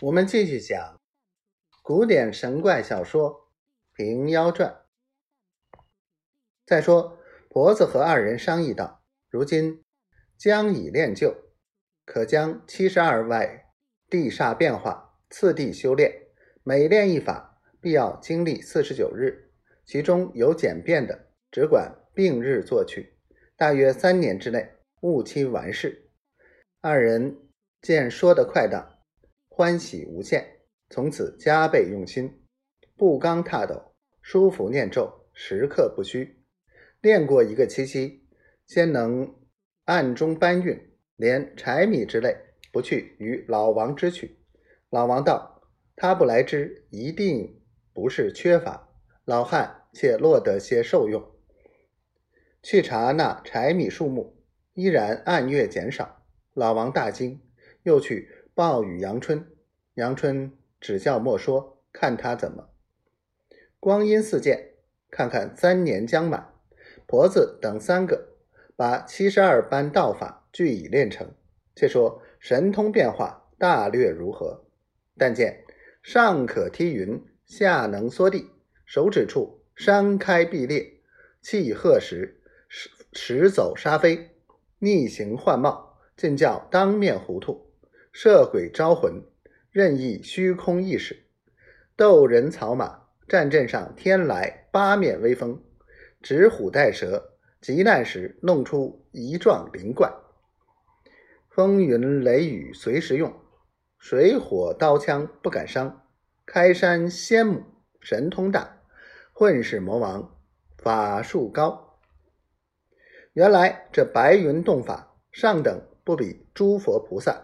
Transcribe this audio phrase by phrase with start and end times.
[0.00, 1.00] 我们继续讲
[1.82, 3.30] 古典神怪小说
[3.94, 4.84] 《平妖传》。
[6.66, 9.82] 再说，婆子和二人商议道：“如今
[10.36, 11.34] 将已练就，
[12.04, 13.72] 可将七十二外
[14.10, 16.26] 地煞变化次第修炼。
[16.62, 19.50] 每练一法，必要经历四十九日，
[19.86, 23.16] 其中有简便的，只管并日作去，
[23.56, 26.10] 大约三年之内，务期完事。”
[26.82, 27.48] 二人
[27.80, 28.95] 见说得快当。
[29.56, 30.46] 欢喜无限，
[30.90, 32.42] 从此加倍用心，
[32.94, 36.44] 步罡踏斗，舒服念咒，时刻不虚。
[37.00, 38.28] 练过一个七七，
[38.66, 39.34] 先能
[39.86, 40.78] 暗中搬运，
[41.16, 42.36] 连柴米之类
[42.70, 44.36] 不去与老王支取。
[44.90, 45.62] 老王道
[45.96, 47.62] ：“他不来之，一定
[47.94, 48.90] 不是缺乏。
[49.24, 51.32] 老汉且落得些受用。”
[52.62, 54.36] 去查那柴米数目，
[54.74, 56.26] 依然按月减少。
[56.52, 57.40] 老王大惊，
[57.84, 58.35] 又去。
[58.56, 59.46] 报与阳春，
[59.96, 62.70] 阳春只叫莫说，看他怎么。
[63.78, 64.70] 光阴似箭，
[65.10, 66.54] 看看三年将满，
[67.06, 68.28] 婆子等三个
[68.74, 71.34] 把七十二般道法俱已练成。
[71.74, 74.64] 且说神通变化大略如何？
[75.18, 75.62] 但见
[76.02, 78.46] 上可踢云，下能缩地，
[78.86, 81.02] 手指处山开壁裂，
[81.42, 84.30] 气鹤时时时走沙飞，
[84.78, 87.65] 逆行幻貌，尽叫当面糊涂。
[88.18, 89.22] 摄鬼招魂，
[89.70, 91.24] 任意虚空意识，
[91.96, 95.62] 斗人草马，战阵上天来八面威风，
[96.22, 100.10] 指虎带蛇，急难时弄出一状灵怪，
[101.50, 103.30] 风云雷雨随时用，
[103.98, 106.06] 水火刀枪不敢伤，
[106.46, 107.62] 开山仙母
[108.00, 108.78] 神通大，
[109.34, 110.34] 混世魔王
[110.78, 111.98] 法术高。
[113.34, 117.42] 原来这白云洞法上等不比诸佛菩萨。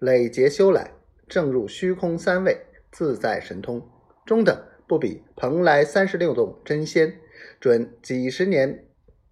[0.00, 0.94] 累劫修来，
[1.28, 2.58] 正入虚空三位，
[2.90, 3.82] 自在神通；
[4.24, 7.20] 中等不比蓬莱三十六洞真仙，
[7.60, 8.88] 准几十年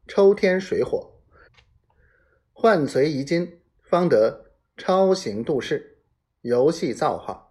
[0.06, 1.10] 抽天水火，
[2.52, 6.00] 换随遗金，方得超行度世，
[6.42, 7.48] 游戏造化。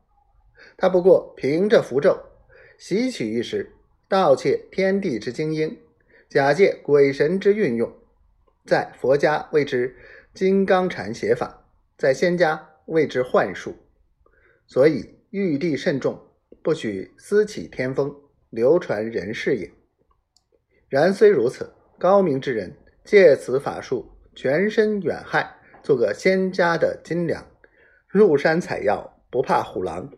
[0.78, 2.16] 他不过凭着符咒，
[2.78, 3.72] 吸取一时，
[4.08, 5.76] 盗窃天地之精英，
[6.30, 7.92] 假借鬼神之运用，
[8.64, 9.96] 在佛家谓之
[10.36, 11.66] 金刚禅写法，
[11.98, 12.67] 在仙家。
[12.88, 13.76] 谓之幻术，
[14.66, 16.20] 所以玉帝慎重，
[16.64, 18.16] 不许私起天风，
[18.50, 19.70] 流传人世也。
[20.88, 27.46] 然虽如此，高明之人借此法术，全身远害，做个仙家的金粮，
[28.08, 30.10] 入山采药不怕虎狼，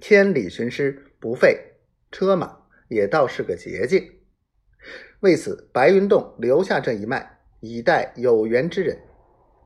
[0.00, 1.74] 千里寻师不费
[2.12, 4.08] 车马，也倒是个捷径。
[5.18, 8.96] 为此，白云洞留下这一脉，以待有缘之人。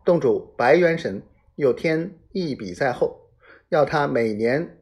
[0.03, 1.22] 洞主白元神。
[1.56, 3.30] 又添一笔在后，
[3.68, 4.78] 要他每年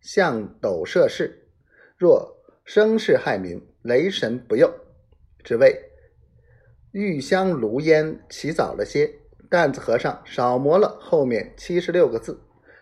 [0.00, 1.48] 向斗设事，
[1.96, 4.72] 若生事害民，雷神不佑。
[5.44, 5.90] 只为
[6.92, 9.12] 玉香炉烟起早了些，
[9.48, 12.40] 担子和尚少磨了后面七十六个字，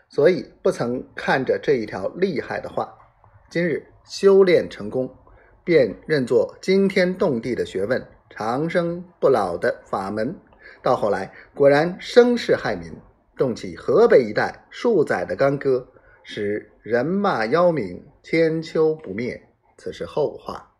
[0.08, 2.96] 所以不曾看着这一条厉害的话。
[3.50, 5.14] 今日修炼成功，
[5.62, 10.34] 便认作惊天动地的学问，长生不老的法门。
[10.82, 12.92] 到后来果然生事害民。
[13.36, 15.88] 动起河北一带数载的干戈，
[16.22, 20.73] 使人骂妖名千秋不灭，此是后话。